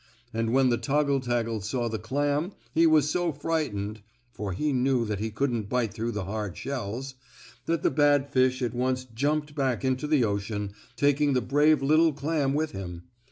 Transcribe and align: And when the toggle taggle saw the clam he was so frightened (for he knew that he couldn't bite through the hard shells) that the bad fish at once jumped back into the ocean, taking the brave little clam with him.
And 0.33 0.51
when 0.51 0.69
the 0.71 0.79
toggle 0.79 1.21
taggle 1.21 1.61
saw 1.61 1.87
the 1.87 1.99
clam 1.99 2.53
he 2.73 2.87
was 2.87 3.07
so 3.11 3.31
frightened 3.31 4.01
(for 4.31 4.51
he 4.51 4.73
knew 4.73 5.05
that 5.05 5.19
he 5.19 5.29
couldn't 5.29 5.69
bite 5.69 5.93
through 5.93 6.13
the 6.13 6.23
hard 6.23 6.57
shells) 6.57 7.13
that 7.67 7.83
the 7.83 7.91
bad 7.91 8.27
fish 8.27 8.63
at 8.63 8.73
once 8.73 9.05
jumped 9.05 9.53
back 9.53 9.85
into 9.85 10.07
the 10.07 10.23
ocean, 10.23 10.73
taking 10.95 11.33
the 11.33 11.39
brave 11.41 11.83
little 11.83 12.13
clam 12.13 12.55
with 12.55 12.71
him. 12.71 13.03